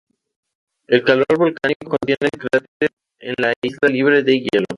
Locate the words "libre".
3.87-4.23